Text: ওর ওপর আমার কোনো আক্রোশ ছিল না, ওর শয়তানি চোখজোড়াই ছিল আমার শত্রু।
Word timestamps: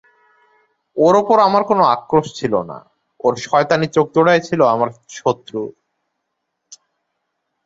ওর 0.97 1.13
ওপর 1.15 1.37
আমার 1.39 1.63
কোনো 1.63 1.83
আক্রোশ 1.95 2.27
ছিল 2.35 2.53
না, 2.61 2.77
ওর 3.19 3.33
শয়তানি 3.45 3.87
চোখজোড়াই 3.87 4.39
ছিল 4.41 4.61
আমার 4.65 4.89
শত্রু। 5.17 5.61